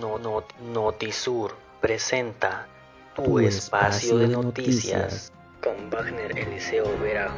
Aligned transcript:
no, 0.00 0.18
no, 0.18 0.44
Notisur 0.72 1.52
presenta 1.80 2.66
tu, 3.14 3.38
espacio, 3.38 4.18
de 4.18 4.28
noticias, 4.28 5.32
con 5.62 5.90
Wagner 5.90 6.36
Eliseo 6.38 6.86
Vera 7.00 7.34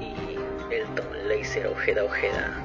y 0.00 0.72
Elton 0.72 1.28
Leiser 1.28 1.66
Ojeda 1.68 2.04
Ojeda. 2.04 2.64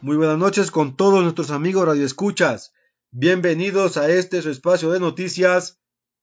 Muy 0.00 0.16
buenas 0.16 0.38
noches 0.38 0.70
con 0.70 0.96
todos 0.96 1.22
nuestros 1.22 1.50
amigos 1.50 1.86
radioescuchas. 1.86 2.74
Bienvenidos 3.10 3.96
a 3.96 4.10
este 4.10 4.42
su 4.42 4.50
espacio 4.50 4.90
de 4.90 5.00
noticias. 5.00 5.78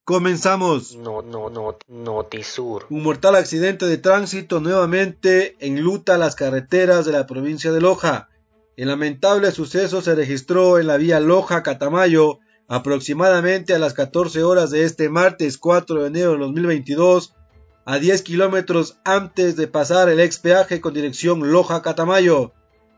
Comenzamos. 0.05 0.95
No, 0.95 1.21
no, 1.21 1.49
no, 1.49 1.77
Notisur. 1.87 2.85
Un 2.89 3.03
mortal 3.03 3.35
accidente 3.35 3.85
de 3.85 3.97
tránsito 3.97 4.59
nuevamente 4.59 5.55
enluta 5.59 6.17
las 6.17 6.35
carreteras 6.35 7.05
de 7.05 7.13
la 7.13 7.25
provincia 7.25 7.71
de 7.71 7.81
Loja. 7.81 8.29
El 8.75 8.87
lamentable 8.87 9.51
suceso 9.51 10.01
se 10.01 10.15
registró 10.15 10.79
en 10.79 10.87
la 10.87 10.97
vía 10.97 11.19
Loja-Catamayo 11.19 12.39
aproximadamente 12.67 13.75
a 13.75 13.79
las 13.79 13.93
14 13.93 14.41
horas 14.43 14.71
de 14.71 14.83
este 14.83 15.09
martes 15.09 15.59
4 15.59 16.01
de 16.01 16.07
enero 16.07 16.31
de 16.31 16.39
2022, 16.39 17.35
a 17.85 17.99
10 17.99 18.23
kilómetros 18.23 18.97
antes 19.03 19.55
de 19.57 19.67
pasar 19.67 20.09
el 20.09 20.19
ex 20.19 20.39
peaje 20.39 20.81
con 20.81 20.95
dirección 20.95 21.51
Loja-Catamayo. 21.51 22.53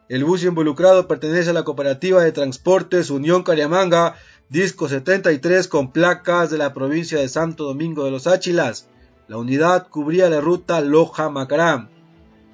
El 0.07 0.23
bus 0.23 0.45
involucrado 0.45 1.09
pertenece 1.09 1.49
a 1.49 1.53
la 1.53 1.63
cooperativa 1.63 2.23
de 2.23 2.31
transportes 2.31 3.09
Unión 3.09 3.43
Cariamanga, 3.43 4.15
disco 4.47 4.87
73 4.87 5.67
con 5.67 5.91
placas 5.91 6.51
de 6.51 6.57
la 6.57 6.73
provincia 6.73 7.19
de 7.19 7.27
Santo 7.27 7.65
Domingo 7.65 8.05
de 8.05 8.11
los 8.11 8.27
Áchilas. 8.27 8.87
La 9.27 9.37
unidad 9.37 9.89
cubría 9.89 10.29
la 10.29 10.39
ruta 10.39 10.79
Loja-Macará. 10.79 11.89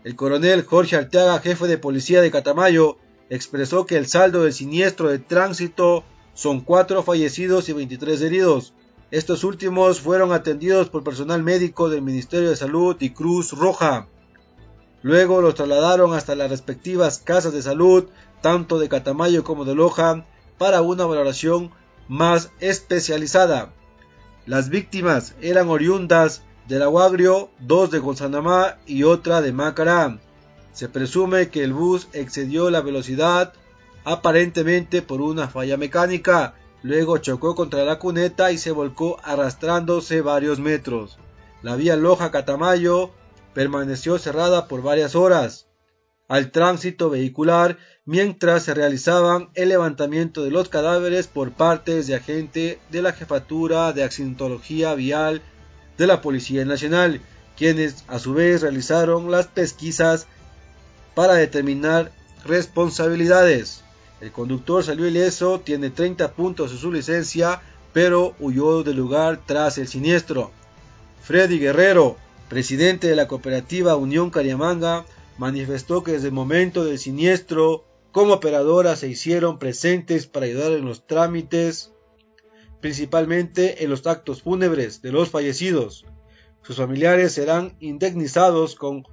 El 0.04 0.16
coronel 0.16 0.64
Jorge 0.66 0.96
Arteaga, 0.96 1.38
jefe 1.40 1.68
de 1.68 1.78
policía 1.78 2.22
de 2.22 2.32
Catamayo, 2.32 2.98
expresó 3.32 3.86
que 3.86 3.96
el 3.96 4.08
saldo 4.08 4.44
del 4.44 4.52
siniestro 4.52 5.08
de 5.08 5.18
tránsito 5.18 6.04
son 6.34 6.60
cuatro 6.60 7.02
fallecidos 7.02 7.70
y 7.70 7.74
23 7.74 8.22
heridos. 8.24 8.74
Estos 9.10 9.46
últimos 9.46 10.02
fueron 10.02 10.34
atendidos 10.34 10.90
por 10.90 11.06
personal 11.06 11.42
médico 11.42 11.90
del 11.90 12.02
Ministerio 12.02 12.50
de 12.50 12.58
Salud 12.58 12.98
y 13.00 13.12
Cruz 13.12 13.54
Roja. 13.54 14.10
Luego 15.02 15.42
los 15.42 15.56
trasladaron 15.56 16.14
hasta 16.14 16.36
las 16.36 16.50
respectivas 16.50 17.20
casas 17.20 17.54
de 17.54 17.62
salud, 17.62 18.10
tanto 18.42 18.80
de 18.80 18.90
Catamayo 18.90 19.46
como 19.46 19.64
de 19.64 19.76
Loja, 19.76 20.26
para 20.58 20.82
una 20.82 21.06
valoración 21.06 21.72
más 22.10 22.52
especializada. 22.60 23.72
Las 24.46 24.68
víctimas 24.68 25.36
eran 25.42 25.70
oriundas 25.70 26.44
del 26.68 26.82
Aguagrio, 26.82 27.50
dos 27.60 27.92
de 27.92 28.00
Gonzanamá 28.00 28.78
y 28.86 29.04
otra 29.04 29.42
de 29.42 29.54
Macará. 29.54 30.20
Se 30.74 30.90
presume 30.90 31.50
que 31.50 31.64
el 31.64 31.74
bus 31.74 32.08
excedió 32.14 32.70
la 32.70 32.82
velocidad 32.82 33.54
aparentemente 34.04 35.02
por 35.02 35.22
una 35.22 35.48
falla 35.48 35.78
mecánica, 35.78 36.56
luego 36.82 37.18
chocó 37.18 37.56
contra 37.56 37.84
la 37.84 38.00
cuneta 38.00 38.52
y 38.52 38.58
se 38.58 38.72
volcó 38.72 39.20
arrastrándose 39.24 40.22
varios 40.22 40.60
metros. 40.60 41.18
La 41.62 41.76
vía 41.76 41.96
Loja-Catamayo 41.96 43.12
permaneció 43.54 44.18
cerrada 44.18 44.68
por 44.68 44.82
varias 44.82 45.16
horas 45.16 45.68
al 46.32 46.50
tránsito 46.52 47.10
vehicular 47.10 47.78
mientras 48.06 48.64
se 48.64 48.74
realizaban 48.74 49.50
el 49.54 49.68
levantamiento 49.68 50.46
de 50.46 50.50
los 50.50 50.70
cadáveres 50.70 51.28
por 51.28 51.52
parte 51.52 52.02
de 52.02 52.16
agentes 52.16 52.78
de 52.90 53.02
la 53.02 53.12
Jefatura 53.12 53.92
de 53.92 54.06
Accidentología 54.06 54.96
Vial 54.96 55.42
de 55.98 56.08
la 56.08 56.22
Policía 56.22 56.64
Nacional, 56.64 57.20
quienes 57.58 58.06
a 58.08 58.18
su 58.18 58.34
vez 58.34 58.62
realizaron 58.62 59.30
las 59.30 59.48
pesquisas 59.48 60.28
para 61.14 61.36
determinar 61.36 62.12
responsabilidades. 62.46 63.84
El 64.20 64.32
conductor 64.32 64.84
salió 64.84 65.08
ileso, 65.08 65.60
tiene 65.60 65.90
30 65.90 66.34
puntos 66.34 66.72
en 66.72 66.78
su 66.78 66.92
licencia, 66.92 67.62
pero 67.94 68.36
huyó 68.40 68.84
del 68.84 68.98
lugar 68.98 69.42
tras 69.46 69.78
el 69.78 69.88
siniestro. 69.88 70.52
Freddy 71.24 71.60
Guerrero, 71.60 72.18
presidente 72.50 73.08
de 73.08 73.16
la 73.16 73.28
cooperativa 73.28 73.96
Unión 73.96 74.30
Cariamanga, 74.30 75.06
manifestó 75.38 76.04
que 76.04 76.14
desde 76.14 76.28
el 76.28 76.34
momento 76.34 76.86
del 76.86 77.00
siniestro, 77.00 77.86
como 78.12 78.34
operadora 78.34 78.96
se 78.96 79.08
hicieron 79.08 79.58
presentes 79.58 80.28
para 80.28 80.46
ayudar 80.46 80.74
en 80.74 80.86
los 80.86 81.08
trámites, 81.08 81.92
principalmente 82.82 83.84
en 83.84 83.90
los 83.90 84.06
actos 84.06 84.42
fúnebres 84.42 85.02
de 85.02 85.12
los 85.12 85.30
fallecidos. 85.30 86.06
Sus 86.64 86.78
familiares 86.78 87.32
serán 87.32 87.76
indemnizados 87.80 88.76
con 88.76 89.04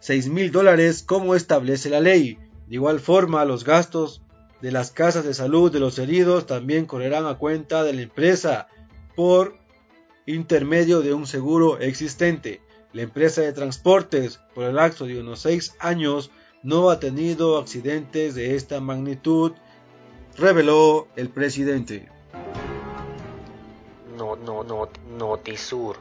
seis 0.00 0.28
mil 0.28 0.50
dólares 0.50 1.02
como 1.02 1.34
establece 1.34 1.90
la 1.90 2.00
ley. 2.00 2.38
De 2.66 2.74
igual 2.74 3.00
forma, 3.00 3.44
los 3.44 3.64
gastos 3.64 4.22
de 4.60 4.72
las 4.72 4.90
casas 4.90 5.24
de 5.24 5.34
salud 5.34 5.70
de 5.72 5.80
los 5.80 5.98
heridos 5.98 6.46
también 6.46 6.86
correrán 6.86 7.26
a 7.26 7.38
cuenta 7.38 7.84
de 7.84 7.92
la 7.92 8.02
empresa 8.02 8.68
por 9.14 9.56
intermedio 10.26 11.00
de 11.00 11.14
un 11.14 11.26
seguro 11.26 11.78
existente. 11.78 12.60
La 12.92 13.02
empresa 13.02 13.42
de 13.42 13.52
transportes, 13.52 14.40
por 14.54 14.64
el 14.64 14.74
lapso 14.74 15.06
de 15.06 15.20
unos 15.20 15.40
seis 15.40 15.76
años, 15.78 16.30
no 16.62 16.90
ha 16.90 17.00
tenido 17.00 17.58
accidentes 17.58 18.34
de 18.34 18.56
esta 18.56 18.80
magnitud, 18.80 19.52
reveló 20.36 21.08
el 21.16 21.28
presidente. 21.28 22.08
No, 24.16 24.36
no, 24.36 24.64
no, 24.64 24.88
Notisur 25.18 25.96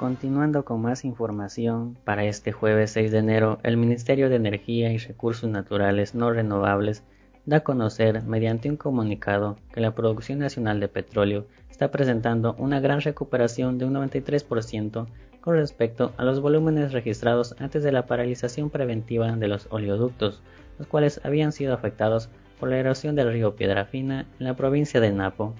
Continuando 0.00 0.64
con 0.64 0.80
más 0.80 1.04
información, 1.04 1.98
para 2.04 2.24
este 2.24 2.52
jueves 2.52 2.92
6 2.92 3.12
de 3.12 3.18
enero, 3.18 3.58
el 3.62 3.76
Ministerio 3.76 4.30
de 4.30 4.36
Energía 4.36 4.90
y 4.90 4.96
Recursos 4.96 5.50
Naturales 5.50 6.14
No 6.14 6.32
Renovables 6.32 7.04
da 7.44 7.58
a 7.58 7.64
conocer 7.64 8.22
mediante 8.22 8.70
un 8.70 8.78
comunicado 8.78 9.58
que 9.74 9.82
la 9.82 9.94
producción 9.94 10.38
nacional 10.38 10.80
de 10.80 10.88
petróleo 10.88 11.48
está 11.70 11.90
presentando 11.90 12.54
una 12.54 12.80
gran 12.80 13.02
recuperación 13.02 13.76
de 13.76 13.84
un 13.84 13.92
93% 13.92 15.06
con 15.42 15.54
respecto 15.54 16.14
a 16.16 16.24
los 16.24 16.40
volúmenes 16.40 16.94
registrados 16.94 17.54
antes 17.58 17.82
de 17.82 17.92
la 17.92 18.06
paralización 18.06 18.70
preventiva 18.70 19.30
de 19.36 19.48
los 19.48 19.66
oleoductos, 19.68 20.42
los 20.78 20.88
cuales 20.88 21.20
habían 21.24 21.52
sido 21.52 21.74
afectados 21.74 22.30
por 22.58 22.70
la 22.70 22.78
erosión 22.78 23.16
del 23.16 23.34
río 23.34 23.54
Piedra 23.54 23.84
Fina 23.84 24.24
en 24.38 24.46
la 24.46 24.56
provincia 24.56 24.98
de 24.98 25.12
Napo. 25.12 25.54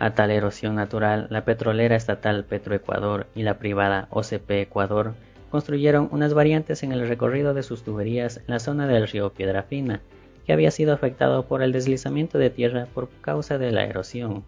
A 0.00 0.10
tal 0.10 0.30
erosión 0.30 0.76
natural, 0.76 1.26
la 1.28 1.44
petrolera 1.44 1.96
estatal 1.96 2.44
Petroecuador 2.44 3.26
y 3.34 3.42
la 3.42 3.58
privada 3.58 4.06
OCP 4.10 4.50
Ecuador 4.50 5.14
construyeron 5.50 6.08
unas 6.12 6.34
variantes 6.34 6.82
en 6.82 6.92
el 6.92 7.08
recorrido 7.08 7.52
de 7.52 7.64
sus 7.64 7.82
tuberías 7.82 8.36
en 8.36 8.44
la 8.46 8.60
zona 8.60 8.86
del 8.86 9.08
río 9.08 9.32
Piedra 9.32 9.64
Fina, 9.64 10.00
que 10.46 10.52
había 10.52 10.70
sido 10.70 10.92
afectado 10.92 11.46
por 11.46 11.62
el 11.62 11.72
deslizamiento 11.72 12.38
de 12.38 12.50
tierra 12.50 12.86
por 12.94 13.08
causa 13.20 13.58
de 13.58 13.72
la 13.72 13.84
erosión. 13.84 14.44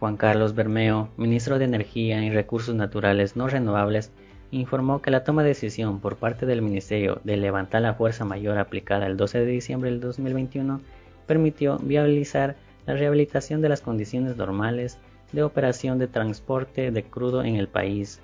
Juan 0.00 0.16
Carlos 0.16 0.56
Bermeo, 0.56 1.08
ministro 1.16 1.60
de 1.60 1.66
Energía 1.66 2.24
y 2.24 2.30
Recursos 2.30 2.74
Naturales 2.74 3.36
No 3.36 3.46
Renovables, 3.46 4.10
informó 4.50 5.00
que 5.00 5.12
la 5.12 5.22
toma 5.22 5.42
de 5.42 5.50
decisión 5.50 6.00
por 6.00 6.16
parte 6.16 6.46
del 6.46 6.62
Ministerio 6.62 7.20
de 7.22 7.36
levantar 7.36 7.82
la 7.82 7.94
fuerza 7.94 8.24
mayor 8.24 8.58
aplicada 8.58 9.06
el 9.06 9.16
12 9.16 9.38
de 9.38 9.46
diciembre 9.46 9.90
del 9.90 10.00
2021 10.00 10.80
permitió 11.26 11.78
viabilizar 11.78 12.56
la 12.86 12.94
rehabilitación 12.94 13.60
de 13.60 13.68
las 13.68 13.80
condiciones 13.80 14.36
normales 14.36 14.98
de 15.32 15.42
operación 15.42 15.98
de 15.98 16.08
transporte 16.08 16.90
de 16.90 17.02
crudo 17.04 17.42
en 17.42 17.56
el 17.56 17.68
país, 17.68 18.20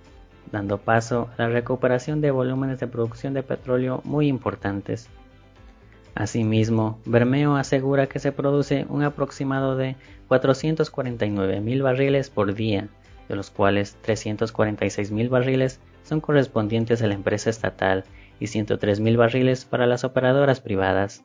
dando 0.52 0.78
paso 0.78 1.28
a 1.36 1.42
la 1.42 1.48
recuperación 1.48 2.20
de 2.20 2.30
volúmenes 2.30 2.80
de 2.80 2.86
producción 2.86 3.34
de 3.34 3.42
petróleo 3.42 4.02
muy 4.04 4.28
importantes. 4.28 5.08
Asimismo, 6.14 6.98
Bermeo 7.04 7.56
asegura 7.56 8.08
que 8.08 8.18
se 8.18 8.32
produce 8.32 8.86
un 8.88 9.04
aproximado 9.04 9.76
de 9.76 9.96
449 10.26 11.60
mil 11.60 11.82
barriles 11.82 12.28
por 12.28 12.54
día, 12.54 12.88
de 13.28 13.36
los 13.36 13.50
cuales 13.50 13.96
346 14.02 15.12
mil 15.12 15.28
barriles 15.28 15.80
son 16.02 16.20
correspondientes 16.20 17.02
a 17.02 17.06
la 17.06 17.14
empresa 17.14 17.50
estatal 17.50 18.04
y 18.40 18.48
103 18.48 19.00
mil 19.00 19.16
barriles 19.16 19.64
para 19.64 19.86
las 19.86 20.04
operadoras 20.04 20.60
privadas. 20.60 21.24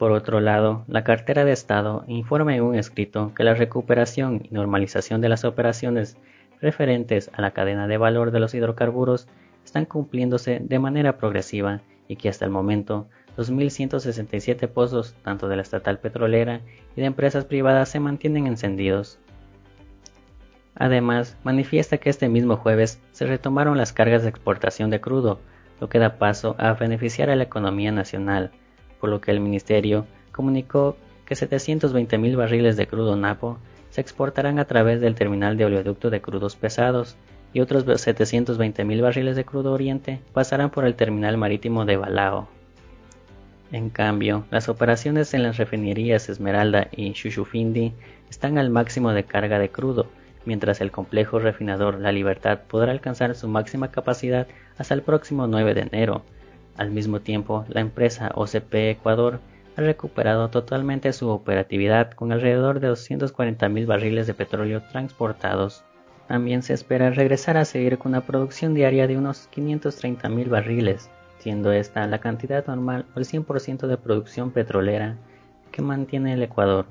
Por 0.00 0.12
otro 0.12 0.40
lado, 0.40 0.82
la 0.88 1.04
cartera 1.04 1.44
de 1.44 1.52
Estado 1.52 2.04
informa 2.08 2.56
en 2.56 2.62
un 2.62 2.74
escrito 2.74 3.34
que 3.34 3.44
la 3.44 3.52
recuperación 3.52 4.40
y 4.42 4.54
normalización 4.54 5.20
de 5.20 5.28
las 5.28 5.44
operaciones 5.44 6.16
referentes 6.58 7.30
a 7.34 7.42
la 7.42 7.50
cadena 7.50 7.86
de 7.86 7.98
valor 7.98 8.30
de 8.30 8.40
los 8.40 8.54
hidrocarburos 8.54 9.28
están 9.62 9.84
cumpliéndose 9.84 10.58
de 10.58 10.78
manera 10.78 11.18
progresiva 11.18 11.82
y 12.08 12.16
que 12.16 12.30
hasta 12.30 12.46
el 12.46 12.50
momento 12.50 13.08
2.167 13.36 14.68
pozos, 14.68 15.14
tanto 15.22 15.48
de 15.48 15.56
la 15.56 15.62
estatal 15.62 15.98
petrolera 15.98 16.62
y 16.96 17.02
de 17.02 17.06
empresas 17.06 17.44
privadas, 17.44 17.90
se 17.90 18.00
mantienen 18.00 18.46
encendidos. 18.46 19.18
Además, 20.76 21.36
manifiesta 21.44 21.98
que 21.98 22.08
este 22.08 22.30
mismo 22.30 22.56
jueves 22.56 23.02
se 23.12 23.26
retomaron 23.26 23.76
las 23.76 23.92
cargas 23.92 24.22
de 24.22 24.30
exportación 24.30 24.88
de 24.88 25.02
crudo, 25.02 25.40
lo 25.78 25.90
que 25.90 25.98
da 25.98 26.16
paso 26.16 26.56
a 26.56 26.72
beneficiar 26.72 27.28
a 27.28 27.36
la 27.36 27.44
economía 27.44 27.92
nacional, 27.92 28.50
por 29.00 29.10
lo 29.10 29.20
que 29.20 29.30
el 29.30 29.40
ministerio 29.40 30.06
comunicó 30.32 30.96
que 31.26 31.34
720.000 31.34 32.36
barriles 32.36 32.76
de 32.76 32.86
crudo 32.86 33.16
napo 33.16 33.58
se 33.90 34.00
exportarán 34.00 34.58
a 34.58 34.66
través 34.66 35.00
del 35.00 35.14
terminal 35.14 35.56
de 35.56 35.64
oleoducto 35.64 36.10
de 36.10 36.20
crudos 36.20 36.56
pesados 36.56 37.16
y 37.52 37.60
otros 37.60 37.84
720.000 37.86 39.02
barriles 39.02 39.36
de 39.36 39.44
crudo 39.44 39.72
oriente 39.72 40.20
pasarán 40.32 40.70
por 40.70 40.84
el 40.84 40.94
terminal 40.94 41.36
marítimo 41.36 41.84
de 41.84 41.96
Balao. 41.96 42.48
En 43.72 43.90
cambio, 43.90 44.44
las 44.50 44.68
operaciones 44.68 45.32
en 45.34 45.44
las 45.44 45.56
refinerías 45.56 46.28
Esmeralda 46.28 46.88
y 46.90 47.12
Shushufindi 47.12 47.92
están 48.28 48.58
al 48.58 48.70
máximo 48.70 49.12
de 49.12 49.24
carga 49.24 49.58
de 49.58 49.70
crudo, 49.70 50.06
mientras 50.44 50.80
el 50.80 50.90
complejo 50.90 51.38
refinador 51.38 52.00
La 52.00 52.10
Libertad 52.10 52.60
podrá 52.68 52.90
alcanzar 52.90 53.34
su 53.36 53.46
máxima 53.46 53.92
capacidad 53.92 54.48
hasta 54.78 54.94
el 54.94 55.02
próximo 55.02 55.46
9 55.46 55.74
de 55.74 55.82
enero. 55.82 56.24
Al 56.76 56.90
mismo 56.90 57.20
tiempo, 57.20 57.64
la 57.68 57.80
empresa 57.80 58.30
OCP 58.34 58.74
Ecuador 58.90 59.40
ha 59.76 59.80
recuperado 59.80 60.50
totalmente 60.50 61.12
su 61.12 61.28
operatividad 61.28 62.12
con 62.12 62.32
alrededor 62.32 62.80
de 62.80 62.90
240.000 62.90 63.86
barriles 63.86 64.26
de 64.26 64.34
petróleo 64.34 64.82
transportados. 64.90 65.84
También 66.28 66.62
se 66.62 66.74
espera 66.74 67.10
regresar 67.10 67.56
a 67.56 67.64
seguir 67.64 67.98
con 67.98 68.12
una 68.12 68.26
producción 68.26 68.74
diaria 68.74 69.06
de 69.06 69.16
unos 69.16 69.48
530.000 69.54 70.48
barriles, 70.48 71.10
siendo 71.38 71.72
esta 71.72 72.06
la 72.06 72.20
cantidad 72.20 72.66
normal 72.66 73.06
o 73.14 73.18
el 73.18 73.26
100% 73.26 73.86
de 73.86 73.96
producción 73.96 74.50
petrolera 74.52 75.18
que 75.72 75.82
mantiene 75.82 76.34
el 76.34 76.42
Ecuador. 76.42 76.86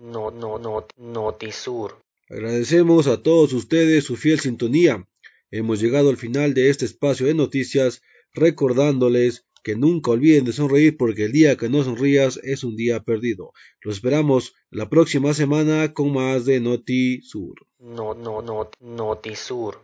No, 0.00 0.30
no, 0.30 0.58
no, 0.58 0.86
Notisur. 0.98 1.98
Agradecemos 2.30 3.06
a 3.06 3.22
todos 3.22 3.52
ustedes 3.52 4.04
su 4.04 4.16
fiel 4.16 4.40
sintonía. 4.40 5.06
Hemos 5.56 5.80
llegado 5.80 6.10
al 6.10 6.16
final 6.16 6.52
de 6.52 6.68
este 6.68 6.84
espacio 6.84 7.26
de 7.26 7.34
noticias 7.34 8.02
recordándoles 8.32 9.46
que 9.62 9.76
nunca 9.76 10.10
olviden 10.10 10.44
de 10.44 10.52
sonreír 10.52 10.96
porque 10.96 11.26
el 11.26 11.32
día 11.32 11.56
que 11.56 11.68
no 11.68 11.84
sonrías 11.84 12.40
es 12.42 12.64
un 12.64 12.74
día 12.74 13.04
perdido. 13.04 13.52
Los 13.80 13.94
esperamos 13.94 14.56
la 14.70 14.88
próxima 14.88 15.32
semana 15.32 15.94
con 15.94 16.12
más 16.12 16.44
de 16.44 16.58
Notisur. 16.58 17.54
No, 17.78 18.14
no, 18.14 18.42
no, 18.42 18.68
Notisur. 18.80 19.78